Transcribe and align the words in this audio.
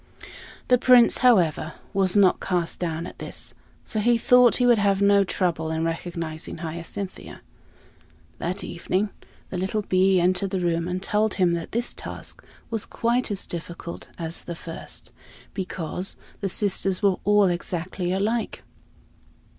The 0.69 0.79
Prince, 0.79 1.19
however, 1.19 1.73
was 1.93 2.17
not 2.17 2.39
cast 2.39 2.79
down 2.79 3.05
at 3.05 3.19
this, 3.19 3.53
for 3.83 3.99
he 3.99 4.17
thought 4.17 4.55
he 4.55 4.65
would 4.65 4.79
have 4.79 4.99
no 4.99 5.23
trouble 5.23 5.69
in 5.69 5.85
recognizing 5.85 6.57
Hyacinthia. 6.57 7.41
That 8.39 8.63
evening 8.63 9.09
the 9.51 9.59
little 9.59 9.83
bee 9.83 10.19
entered 10.19 10.49
the 10.49 10.59
room 10.59 10.87
and 10.87 11.03
told 11.03 11.35
him 11.35 11.53
that 11.53 11.71
this 11.71 11.93
task 11.93 12.43
was 12.71 12.83
quite 12.87 13.29
as 13.29 13.45
difficult 13.45 14.07
as 14.17 14.45
the 14.45 14.55
first, 14.55 15.11
because 15.53 16.15
the 16.39 16.49
sisters 16.49 17.03
were 17.03 17.17
all 17.23 17.45
exactly 17.49 18.11
alike. 18.11 18.63